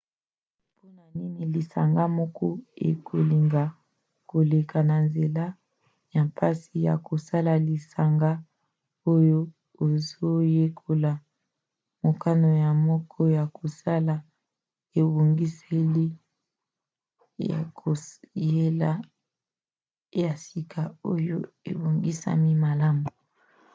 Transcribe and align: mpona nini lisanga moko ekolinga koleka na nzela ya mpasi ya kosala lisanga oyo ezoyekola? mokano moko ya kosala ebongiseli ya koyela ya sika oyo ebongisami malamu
mpona 0.73 1.03
nini 1.15 1.43
lisanga 1.53 2.03
moko 2.17 2.45
ekolinga 2.89 3.63
koleka 4.29 4.79
na 4.89 4.95
nzela 5.05 5.45
ya 6.13 6.21
mpasi 6.29 6.73
ya 6.87 6.93
kosala 7.07 7.51
lisanga 7.67 8.31
oyo 9.13 9.39
ezoyekola? 9.85 11.11
mokano 12.03 12.47
moko 12.89 13.19
ya 13.37 13.45
kosala 13.57 14.15
ebongiseli 14.99 16.07
ya 17.51 17.59
koyela 17.79 18.91
ya 20.21 20.31
sika 20.45 20.81
oyo 21.11 21.37
ebongisami 21.69 22.51
malamu 22.63 23.05